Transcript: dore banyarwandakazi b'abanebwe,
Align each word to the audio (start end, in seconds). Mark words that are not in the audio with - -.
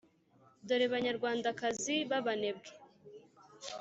dore 0.67 0.85
banyarwandakazi 0.93 1.95
b'abanebwe, 2.09 2.69